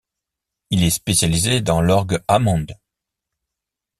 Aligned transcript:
Il 0.71 0.81
est 0.83 0.89
spécialisé 0.89 1.61
dans 1.61 1.79
l'orgue 1.79 2.23
Hammond. 2.27 2.65